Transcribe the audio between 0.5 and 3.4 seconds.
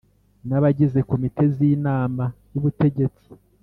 abagize komite z inama y ubutegetsi